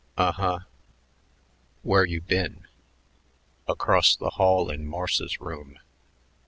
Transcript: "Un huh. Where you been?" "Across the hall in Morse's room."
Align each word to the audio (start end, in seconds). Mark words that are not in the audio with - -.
"Un 0.17 0.33
huh. 0.33 0.59
Where 1.83 2.05
you 2.05 2.21
been?" 2.21 2.65
"Across 3.67 4.15
the 4.15 4.31
hall 4.31 4.71
in 4.71 4.87
Morse's 4.87 5.39
room." 5.39 5.77